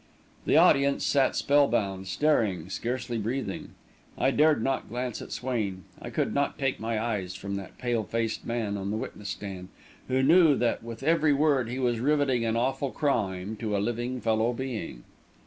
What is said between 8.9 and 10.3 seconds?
witness stand, who